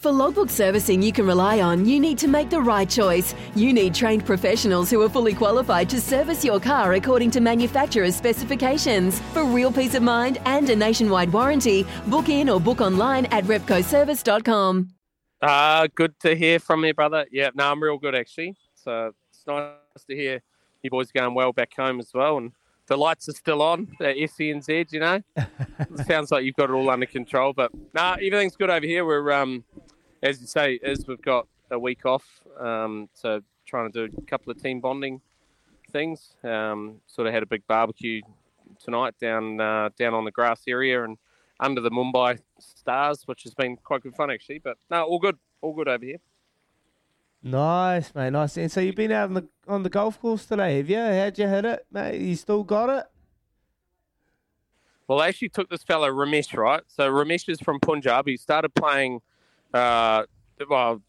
[0.00, 3.34] For logbook servicing you can rely on, you need to make the right choice.
[3.54, 8.16] You need trained professionals who are fully qualified to service your car according to manufacturer's
[8.16, 9.20] specifications.
[9.34, 13.44] For real peace of mind and a nationwide warranty, book in or book online at
[13.44, 14.88] repcoservice.com.
[15.42, 17.26] Uh, good to hear from you, brother.
[17.30, 18.56] Yeah, no, I'm real good actually.
[18.76, 20.40] So it's nice to hear
[20.82, 22.38] you boys going well back home as well.
[22.38, 22.52] And
[22.86, 25.20] the lights are still on at SENZ, you know.
[26.06, 27.52] Sounds like you've got it all under control.
[27.52, 29.04] But no, nah, everything's good over here.
[29.04, 29.62] We're um
[30.22, 32.24] as you say, is we've got a week off,
[32.58, 35.20] um, so trying to do a couple of team bonding
[35.90, 36.34] things.
[36.44, 38.22] Um, sort of had a big barbecue
[38.82, 41.18] tonight down uh, down on the grass area and
[41.58, 44.58] under the Mumbai stars, which has been quite good fun actually.
[44.58, 46.18] But no, all good, all good over here.
[47.42, 48.30] Nice, mate.
[48.30, 48.56] Nice.
[48.58, 50.98] And so you've been out on the on the golf course today, have you?
[50.98, 52.20] How'd you hit it, mate?
[52.20, 53.06] You still got it?
[55.08, 56.82] Well, I actually took this fellow Ramesh, right?
[56.86, 58.26] So Ramesh is from Punjab.
[58.26, 59.20] He started playing
[59.74, 60.24] uh,
[60.68, 61.02] well,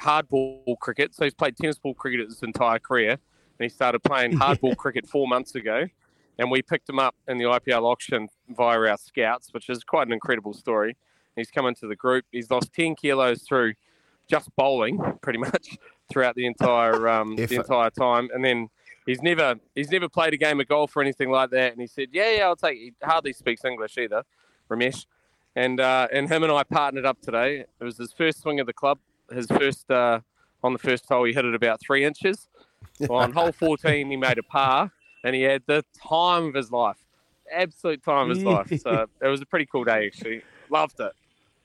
[0.00, 1.14] hardball cricket.
[1.14, 3.18] So he's played tennis ball cricket his entire career, and
[3.58, 5.86] he started playing hardball cricket four months ago.
[6.38, 10.06] And we picked him up in the IPL auction via our scouts, which is quite
[10.06, 10.96] an incredible story.
[11.36, 12.24] He's come into the group.
[12.32, 13.74] He's lost ten kilos through
[14.28, 15.78] just bowling, pretty much
[16.10, 18.68] throughout the entire um, the entire time, and then.
[19.04, 21.72] He's never he's never played a game of golf or anything like that.
[21.72, 24.22] And he said, "Yeah, yeah, I'll take." He hardly speaks English either,
[24.70, 25.06] Ramesh
[25.56, 27.64] and uh, and him and I partnered up today.
[27.80, 28.98] It was his first swing of the club.
[29.30, 30.20] His first uh,
[30.62, 32.48] on the first hole, he hit it about three inches.
[33.00, 34.90] Well, on hole 14, he made a par,
[35.24, 36.98] and he had the time of his life,
[37.52, 38.72] absolute time of his life.
[38.80, 40.42] So it was a pretty cool day, actually.
[40.70, 41.12] Loved it.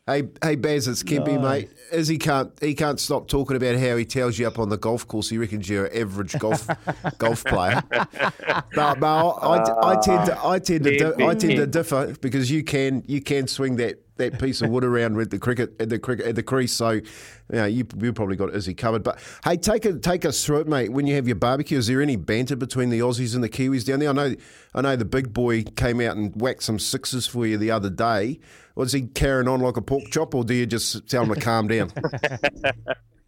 [0.08, 1.64] Hey, hey, Baz, it's Kempy, nice.
[1.64, 1.70] mate.
[1.92, 5.06] Izzy can't he can't stop talking about how he tells you up on the golf
[5.06, 5.30] course.
[5.30, 6.66] He reckons you're an average golf
[7.18, 7.84] golf player.
[7.90, 12.16] But, but I, I, I, tend to I tend to di- I tend to differ
[12.22, 15.80] because you can you can swing that that piece of wood around with the cricket
[15.80, 16.74] at the cricket at the crease.
[16.74, 17.04] So, you
[17.52, 19.04] know, you you probably got Izzy covered.
[19.04, 20.92] But hey, take a, take us through it, mate.
[20.92, 23.86] When you have your barbecue, is there any banter between the Aussies and the Kiwis
[23.86, 24.10] down there?
[24.10, 24.36] I know
[24.74, 27.90] I know the big boy came out and whacked some sixes for you the other
[27.90, 28.40] day.
[28.76, 31.40] Was he carrying on like a pork chop, or do you just tell him to
[31.40, 31.92] calm down?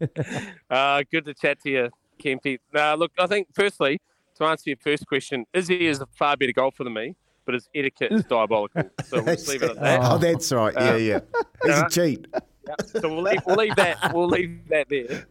[0.70, 1.90] uh, good to chat to you,
[2.22, 2.58] Kempy.
[2.74, 4.00] Uh, look, I think firstly
[4.36, 7.14] to answer your first question, Izzy is a far better golfer than me
[7.50, 8.82] but his etiquette is diabolical.
[9.04, 10.00] So we'll leave it at that.
[10.02, 10.72] Oh, that's right.
[10.72, 11.20] Yeah, um, yeah.
[11.64, 12.26] He's uh, a cheat.
[12.32, 12.74] Yeah.
[12.86, 14.14] So we'll leave, we'll leave that.
[14.14, 15.26] We'll leave that there.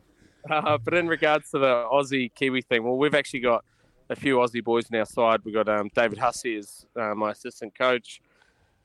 [0.50, 3.64] Uh, but in regards to the Aussie Kiwi thing, well, we've actually got
[4.10, 5.40] a few Aussie boys on our side.
[5.46, 8.20] We've got um, David Hussey as uh, my assistant coach.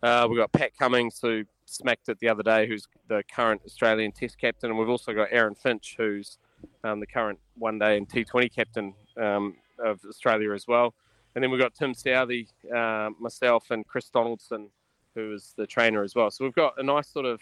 [0.03, 4.13] Uh, we've got Pat Cummins, who smacked it the other day, who's the current Australian
[4.13, 4.71] Test captain.
[4.71, 6.39] And we've also got Aaron Finch, who's
[6.85, 10.95] um, the current one day and T20 captain um, of Australia as well.
[11.35, 14.69] And then we've got Tim Southee, uh, myself, and Chris Donaldson,
[15.15, 16.31] who is the trainer as well.
[16.31, 17.41] So we've got a nice sort of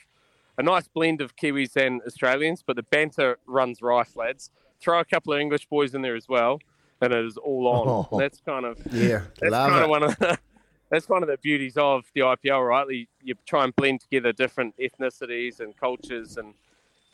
[0.58, 4.50] a nice blend of Kiwis and Australians, but the banter runs rife, lads.
[4.81, 6.58] Throw a couple of English boys in there as well,
[7.00, 8.06] and it is all on.
[8.12, 9.82] Oh, that's kind of yeah, that's kind it.
[9.82, 10.38] of one of the,
[10.90, 12.87] that's one of the beauties of the IPL, right?
[12.90, 16.55] You, you try and blend together different ethnicities and cultures and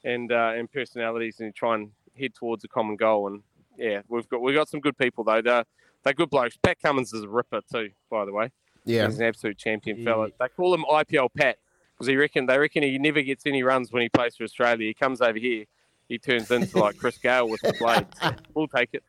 [0.05, 3.29] and uh, and personalities, and you try and head towards a common goal.
[3.29, 3.43] And
[3.77, 5.43] yeah, we've got we've got some good people though.
[5.43, 5.65] They're,
[6.05, 6.57] they're good blokes.
[6.63, 8.51] Pat Cummins is a ripper too, by the way.
[8.85, 10.05] Yeah, he's an absolute champion yeah.
[10.05, 10.29] fella.
[10.39, 11.59] They call him IPL Pat
[11.95, 14.87] because he reckon they reckon he never gets any runs when he plays for Australia.
[14.87, 15.65] He comes over here,
[16.09, 18.41] he turns into like Chris Gayle with the blades.
[18.55, 19.05] we'll take it.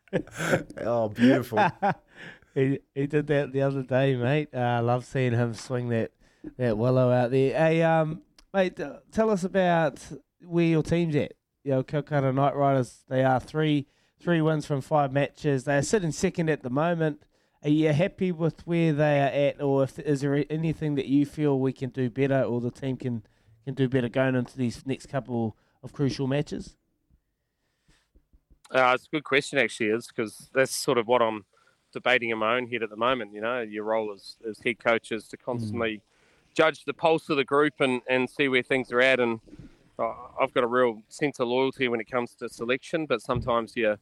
[0.82, 1.60] Oh, beautiful.
[2.56, 4.50] he he did that the other day, mate.
[4.54, 6.12] Uh, I love seeing him swing that
[6.58, 7.58] that willow out there.
[7.58, 8.22] Hey, um,
[8.54, 8.80] mate,
[9.12, 10.00] tell us about
[10.42, 11.34] where your team's at.
[11.64, 13.88] You know, Calcutta Knight Riders, they are three
[14.20, 15.64] three wins from five matches.
[15.64, 17.24] They are sitting second at the moment.
[17.64, 21.26] Are you happy with where they are at, or if, is there anything that you
[21.26, 23.24] feel we can do better, or the team can
[23.66, 26.76] can do better going into these next couple of crucial matches?
[28.72, 31.46] Uh, it's a good question, actually, is because that's sort of what I'm
[31.92, 33.34] debating in my own head at the moment.
[33.34, 36.02] You know, your role as, as head coach is to constantly mm.
[36.56, 39.20] judge the pulse of the group and, and see where things are at.
[39.20, 39.42] And
[39.98, 43.74] uh, I've got a real sense of loyalty when it comes to selection, but sometimes
[43.76, 43.98] you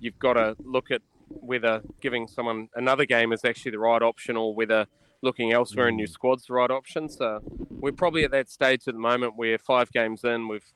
[0.00, 4.36] you've got to look at whether giving someone another game is actually the right option
[4.36, 4.86] or whether
[5.22, 7.08] looking elsewhere in your squad's the right option.
[7.08, 7.40] So
[7.70, 10.72] we're probably at that stage at the moment where five games in, we've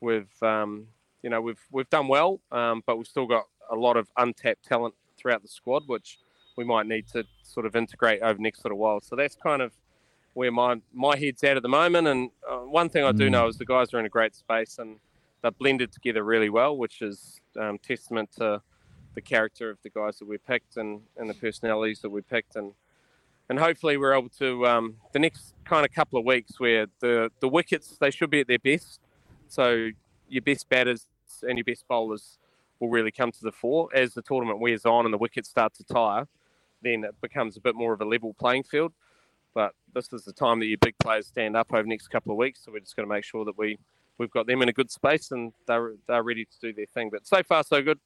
[0.00, 0.86] we've um,
[1.22, 4.64] you know we've we've done well, um, but we've still got a lot of untapped
[4.64, 6.18] talent throughout the squad, which
[6.56, 9.00] we might need to sort of integrate over the next little while.
[9.00, 9.72] So that's kind of
[10.34, 12.08] where my my head's at at the moment.
[12.08, 13.32] And uh, one thing I do mm.
[13.32, 14.98] know is the guys are in a great space and
[15.46, 18.60] they're blended together really well, which is um, testament to
[19.14, 22.56] the character of the guys that we picked and, and the personalities that we picked
[22.56, 22.72] and
[23.48, 27.30] and hopefully we're able to um, the next kind of couple of weeks where the
[27.40, 29.00] the wickets they should be at their best
[29.48, 29.88] so
[30.28, 31.06] your best batters
[31.42, 32.38] and your best bowlers
[32.80, 33.88] will really come to the fore.
[33.94, 36.26] As the tournament wears on and the wickets start to tire,
[36.82, 38.92] then it becomes a bit more of a level playing field.
[39.54, 42.32] But this is the time that your big players stand up over the next couple
[42.32, 42.60] of weeks.
[42.64, 43.78] So we're just going to make sure that we,
[44.18, 47.10] we've got them in a good space and they're, they're ready to do their thing.
[47.10, 47.98] But so far, so good.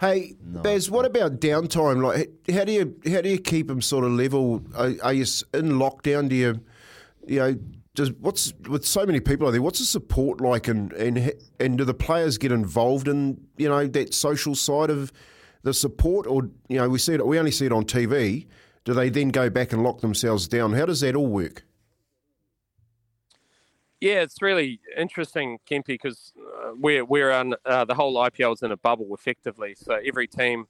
[0.00, 0.60] Hey, no.
[0.60, 2.02] Baz, what about downtime?
[2.02, 4.62] Like, how do you how do you keep them sort of level?
[4.74, 5.24] Are, are you
[5.54, 6.28] in lockdown?
[6.28, 6.60] Do you,
[7.26, 7.56] you know,
[7.94, 9.62] does what's with so many people out there?
[9.62, 13.86] What's the support like, and and and do the players get involved in you know
[13.86, 15.12] that social side of
[15.62, 18.46] the support, or you know we see it, we only see it on TV.
[18.84, 20.72] Do they then go back and lock themselves down?
[20.72, 21.64] How does that all work?
[24.02, 28.72] Yeah, it's really interesting, Kempy, because uh, we're we're on uh, the whole IPL's in
[28.72, 29.76] a bubble effectively.
[29.76, 30.64] So every team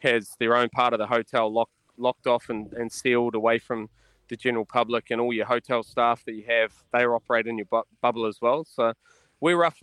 [0.00, 3.88] has their own part of the hotel locked locked off and, and sealed away from
[4.28, 7.68] the general public and all your hotel staff that you have, they operate in your
[7.70, 8.66] bu- bubble as well.
[8.66, 8.92] So
[9.40, 9.80] we're rough,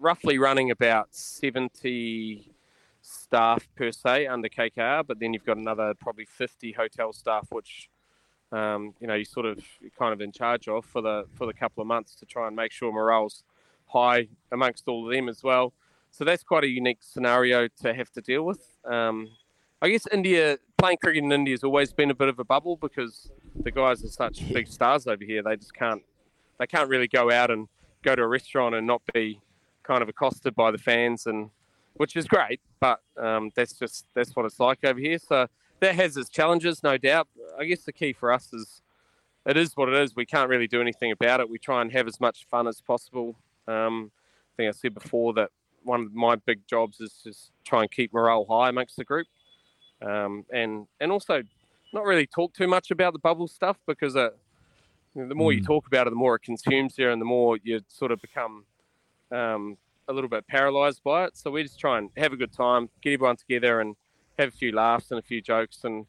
[0.00, 2.52] roughly running about 70
[3.00, 7.88] staff per se under KKR, but then you've got another probably 50 hotel staff, which
[8.52, 11.46] um, you know you sort of you're kind of in charge of for the for
[11.46, 13.44] the couple of months to try and make sure morale's
[13.86, 15.72] high amongst all of them as well.
[16.10, 18.60] So that's quite a unique scenario to have to deal with.
[18.84, 19.28] Um,
[19.82, 22.76] I guess India playing cricket in India has always been a bit of a bubble
[22.76, 25.42] because the guys are such big stars over here.
[25.42, 26.02] They just can't
[26.58, 27.68] they can't really go out and
[28.02, 29.40] go to a restaurant and not be
[29.82, 31.50] kind of accosted by the fans and
[31.94, 35.18] which is great, but um, that's just that's what it's like over here.
[35.18, 35.46] So
[35.80, 37.28] that has its challenges, no doubt.
[37.58, 38.82] I guess the key for us is
[39.46, 40.14] it is what it is.
[40.14, 41.48] We can't really do anything about it.
[41.48, 43.36] We try and have as much fun as possible.
[43.66, 44.10] Um,
[44.54, 45.50] I think I said before that
[45.82, 49.26] one of my big jobs is just try and keep morale high amongst the group
[50.02, 51.42] um, and and also
[51.92, 54.30] not really talk too much about the bubble stuff because uh,
[55.14, 55.56] you know, the more mm.
[55.56, 58.20] you talk about it, the more it consumes you, and the more you sort of
[58.20, 58.64] become
[59.32, 59.76] um,
[60.08, 61.36] a little bit paralyzed by it.
[61.36, 63.96] So we just try and have a good time, get everyone together, and
[64.40, 66.06] have a few laughs and a few jokes, and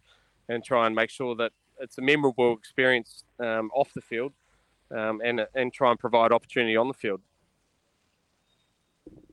[0.49, 4.33] and try and make sure that it's a memorable experience um, off the field,
[4.91, 7.21] um, and and try and provide opportunity on the field.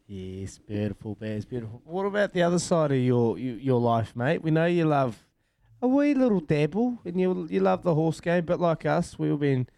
[0.07, 1.83] Yes, beautiful, Bears, beautiful.
[1.85, 4.43] What about the other side of your your life, mate?
[4.43, 5.27] We know you love
[5.83, 9.39] a wee little dabble, and you you love the horse game, but like us, we've
[9.39, 9.69] been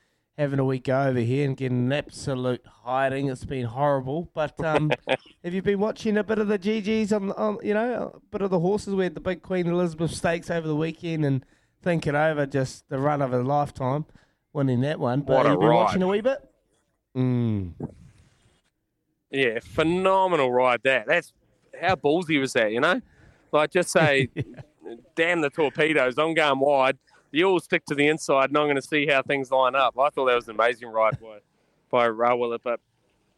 [0.40, 3.28] having a week over here and getting an absolute hiding.
[3.28, 4.30] It's been horrible.
[4.32, 4.90] But um,
[5.44, 8.40] have you been watching a bit of the GGs on, on you know, a bit
[8.40, 8.94] of the horses?
[8.94, 11.44] We had the big Queen Elizabeth Stakes over the weekend and
[11.82, 14.06] thinking over just the run of a lifetime,
[14.54, 15.20] winning that one.
[15.20, 15.74] But what have you been ride.
[15.74, 16.38] watching a wee bit?
[17.14, 17.72] Mm.
[19.30, 21.06] Yeah, phenomenal ride that.
[21.06, 21.34] That's
[21.78, 23.02] how ballsy was that, you know?
[23.52, 24.30] Like just say,
[25.14, 26.96] damn the torpedoes, I'm going wide.
[27.32, 29.98] You all stick to the inside, and I'm going to see how things line up.
[29.98, 31.38] I thought that was an amazing ride by
[31.90, 32.80] by Rawiller, but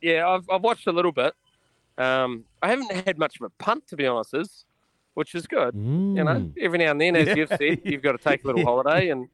[0.00, 1.34] yeah, I've I've watched a little bit.
[1.98, 4.64] Um, I haven't had much of a punt to be honest, is
[5.14, 5.74] which is good.
[5.74, 6.16] Mm.
[6.16, 6.52] You know, mm.
[6.60, 9.28] every now and then, as you've said, you've got to take a little holiday, and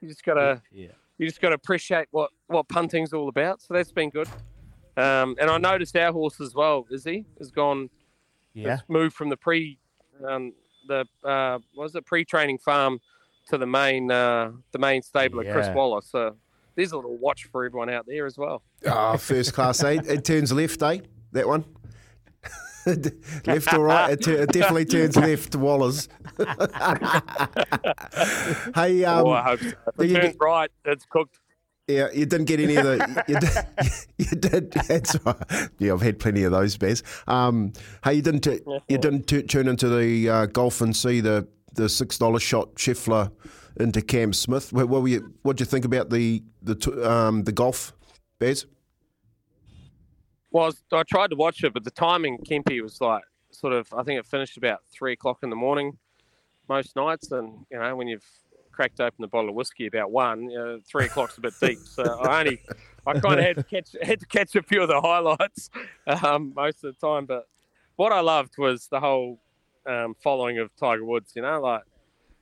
[0.00, 0.88] you just got to yeah.
[1.18, 3.62] you just got to appreciate what what punting's all about.
[3.62, 4.28] So that's been good.
[4.96, 7.88] Um, and I noticed our horse as well, Izzy, has gone,
[8.54, 9.78] yeah, has moved from the pre,
[10.28, 10.52] um,
[10.88, 13.00] the uh, was it pre-training farm
[13.48, 15.50] to the main, uh, the main stable yeah.
[15.50, 16.06] at Chris Waller's.
[16.06, 16.36] So
[16.74, 18.62] there's a little watch for everyone out there as well.
[18.86, 20.00] Oh, first class, eh?
[20.06, 20.98] It turns left, eh?
[21.32, 21.64] That one.
[23.46, 24.12] left or right?
[24.12, 26.08] It, it, definitely turns left, Wallers.
[28.74, 29.68] hey, um, oh, I hope so.
[29.98, 31.38] If it turns right, it's cooked.
[31.86, 33.24] Yeah, you didn't get any of the.
[33.26, 33.50] You did.
[34.16, 35.36] You did that's right.
[35.78, 37.02] Yeah, I've had plenty of those, Baz.
[37.26, 37.72] Um,
[38.04, 38.42] hey, you didn't.
[38.42, 42.40] T- you didn't t- tune into the uh, golf and see the the six dollar
[42.40, 43.30] shot Scheffler
[43.78, 44.72] into Cam Smith.
[44.72, 45.32] What, were you?
[45.42, 47.92] What do you think about the the um, the golf,
[48.38, 48.66] Baz?
[50.52, 53.92] Well, I tried to watch it, but the timing, Kempy, was like sort of.
[53.92, 55.98] I think it finished about three o'clock in the morning
[56.68, 58.24] most nights, and you know when you've
[58.72, 61.78] cracked open the bottle of whiskey about one, you know, three o'clock's a bit deep.
[61.78, 62.62] So I only,
[63.06, 65.68] I kind of had to catch had to catch a few of the highlights
[66.24, 67.26] um, most of the time.
[67.26, 67.46] But
[67.96, 69.38] what I loved was the whole
[69.86, 71.32] um, following of Tiger Woods.
[71.34, 71.82] You know, like,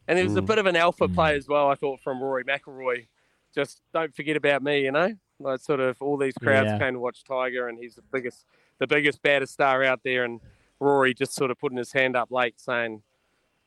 [0.06, 1.68] and there was a bit of an alpha play as well.
[1.70, 3.06] I thought from Rory McIlroy,
[3.54, 4.82] just don't forget about me.
[4.84, 6.78] You know, like sort of all these crowds Yeah.
[6.78, 8.44] came to watch Tiger, and he's the biggest,
[8.78, 10.40] the biggest, baddest star out there, and
[10.80, 13.02] Rory just sort of putting his hand up late, saying,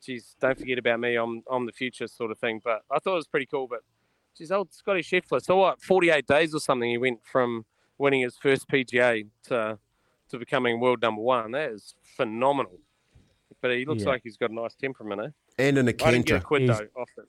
[0.03, 1.15] "Geez, don't forget about me.
[1.15, 2.61] I'm, I'm the future," sort of thing.
[2.63, 3.67] But I thought it was pretty cool.
[3.67, 3.81] But,
[4.37, 5.41] geez, old Scotty Scheffler.
[5.41, 5.81] So what?
[5.81, 6.89] 48 days or something.
[6.89, 7.65] He went from
[7.97, 9.77] winning his first PGA to
[10.29, 11.51] to becoming world number one.
[11.51, 12.79] That is phenomenal.
[13.61, 14.09] But he looks Yeah.
[14.09, 15.29] like he's got a nice temperament, eh?
[15.59, 17.25] And an a I didn't get a quid He's- though off it.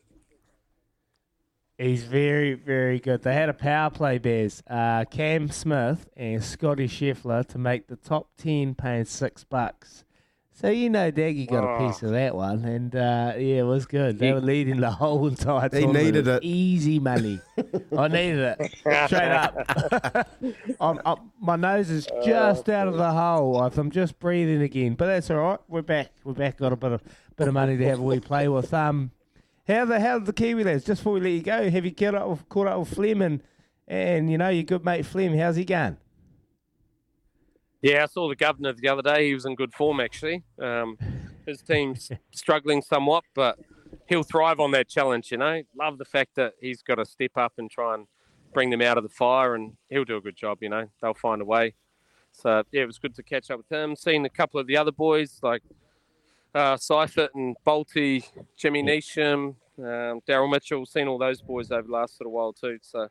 [1.79, 3.23] He's very, very good.
[3.23, 4.63] They had a power play, Bears.
[4.69, 10.05] Uh, Cam Smith and Scotty Scheffler to make the top 10 paying six bucks.
[10.55, 11.87] So, you know, Daggy got a Oh.
[11.89, 12.65] piece of that one.
[12.65, 14.19] And, uh, yeah, it was good.
[14.19, 16.05] They He- were leading the whole entire He tournament.
[16.05, 16.45] needed it.
[16.45, 17.41] Easy money.
[17.99, 18.73] I needed it.
[19.07, 20.29] Straight up.
[20.81, 23.61] I'm, I'm, my nose is just out of the hole.
[23.63, 24.95] I'm just breathing again.
[24.95, 25.59] But that's all right.
[25.69, 26.11] We're back.
[26.23, 26.59] We're back.
[26.59, 27.03] Got a bit of
[27.37, 28.73] bit of money to have a wee play with.
[28.75, 29.11] Um,
[29.67, 30.85] how the hell the Kiwi lads?
[30.85, 33.23] Just before we let you go, have you caught up with, caught up with Flem
[33.23, 33.43] and,
[33.89, 35.35] and you know your good mate Flem?
[35.37, 35.97] How's he going?
[37.83, 39.27] Yeah, I saw the governor the other day.
[39.27, 40.45] He was in good form, actually.
[40.61, 40.97] Um,
[41.45, 43.59] his team's struggling somewhat, but
[44.07, 45.63] he'll thrive on that challenge, you know.
[45.77, 48.07] Love the fact that he's got to step up and try and
[48.55, 50.87] bring them out of the fire, and he'll do a good job, you know.
[51.01, 51.75] They'll find a way.
[52.31, 53.97] So, yeah, it was good to catch up with him.
[53.97, 55.63] Seen a couple of the other boys, like
[56.55, 58.25] uh, Seifert and Bolty,
[58.57, 60.87] Jimmy Neesham, um, Daryl Mitchell.
[60.87, 62.79] Seen all those boys over the last little while, too.
[62.81, 63.09] So,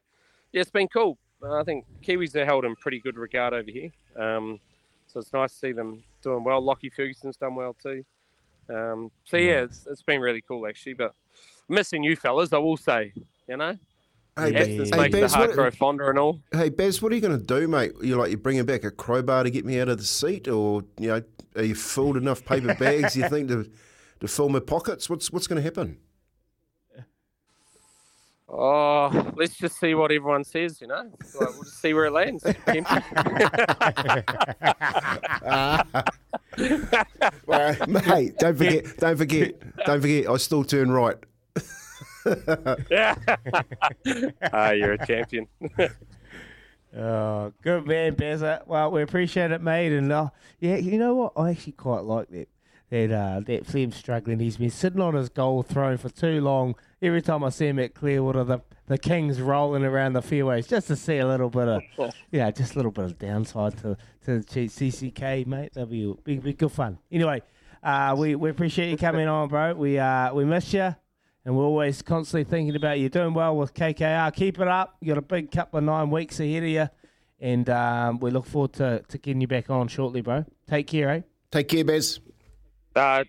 [0.53, 1.17] yeah, it's been cool.
[1.43, 3.91] I think Kiwis are held in pretty good regard over here.
[4.15, 4.59] Um,
[5.07, 6.61] so it's nice to see them doing well.
[6.61, 8.03] Lockie Ferguson's done well too.
[8.69, 10.93] Um, so yeah, it's, it's been really cool actually.
[10.93, 11.13] But
[11.67, 13.13] missing you fellas, I will say.
[13.47, 13.77] You know,
[14.37, 16.39] Hey, the Ba- hey, makes the heart what- grow fonder and all.
[16.53, 17.91] Hey, Bez, what are you going to do, mate?
[18.01, 20.83] You like you bringing back a crowbar to get me out of the seat, or
[20.97, 21.21] you know,
[21.57, 23.15] are you filled enough paper bags?
[23.17, 23.69] you think to
[24.21, 25.09] to fill my pockets?
[25.09, 25.97] What's what's going to happen?
[28.53, 30.81] Oh, let's just see what everyone says.
[30.81, 31.03] You know,
[31.39, 32.43] Like, we'll just see where it lands.
[37.45, 39.53] Well, mate, don't forget, don't forget,
[39.85, 40.27] don't forget.
[40.29, 41.15] I still turn right.
[42.89, 43.15] yeah.
[44.51, 45.47] Ah, you're a champion.
[46.95, 48.65] Oh, good man, Bezza.
[48.67, 49.93] Well, we appreciate it, mate.
[49.93, 50.29] And uh,
[50.59, 51.33] yeah, you know what?
[51.37, 52.49] I actually quite like that.
[52.91, 54.39] That uh, that Flem's struggling.
[54.39, 56.75] He's been sitting on his goal throne for too long.
[57.01, 60.87] Every time I see him at Clearwater, the the Kings rolling around the fairways just
[60.87, 61.81] to see a little bit of,
[62.31, 63.95] yeah, just a little bit of downside to
[64.25, 65.71] to the CCK, mate.
[65.73, 66.97] That'll be be, be good fun.
[67.09, 67.41] Anyway,
[67.81, 69.73] uh, we we appreciate you coming on, bro.
[69.73, 70.93] We uh we miss you.
[71.45, 74.31] And we're always constantly thinking about you doing well with KKR.
[74.35, 74.97] Keep it up.
[74.99, 76.89] You got a big couple of nine weeks ahead of you.
[77.39, 80.45] And um, we look forward to, to getting you back on shortly, bro.
[80.67, 81.21] Take care, eh?
[81.49, 82.19] Take care, Bez.
[82.95, 83.23] Uh,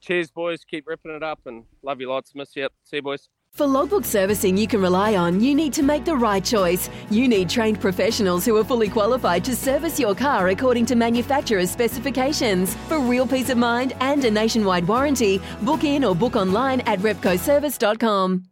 [0.00, 0.64] cheers, boys.
[0.64, 2.34] Keep ripping it up and love you lots.
[2.34, 2.68] Miss you.
[2.84, 3.28] See you, boys.
[3.54, 6.90] For logbook servicing you can rely on, you need to make the right choice.
[7.08, 11.70] You need trained professionals who are fully qualified to service your car according to manufacturer's
[11.70, 12.74] specifications.
[12.88, 16.98] For real peace of mind and a nationwide warranty, book in or book online at
[16.98, 18.42] repcoservice.com.